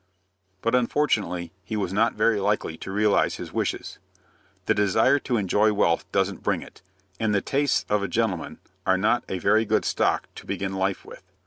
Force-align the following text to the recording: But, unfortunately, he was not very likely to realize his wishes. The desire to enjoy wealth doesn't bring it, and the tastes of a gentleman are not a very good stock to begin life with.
But, 0.63 0.73
unfortunately, 0.73 1.51
he 1.63 1.75
was 1.77 1.93
not 1.93 2.15
very 2.15 2.39
likely 2.39 2.75
to 2.75 2.91
realize 2.91 3.35
his 3.35 3.53
wishes. 3.53 3.99
The 4.65 4.73
desire 4.73 5.19
to 5.19 5.37
enjoy 5.37 5.73
wealth 5.73 6.11
doesn't 6.11 6.41
bring 6.41 6.63
it, 6.63 6.81
and 7.19 7.35
the 7.35 7.39
tastes 7.41 7.85
of 7.87 8.01
a 8.01 8.07
gentleman 8.07 8.57
are 8.83 8.97
not 8.97 9.23
a 9.29 9.37
very 9.37 9.63
good 9.63 9.85
stock 9.85 10.27
to 10.33 10.47
begin 10.47 10.73
life 10.73 11.05
with. 11.05 11.21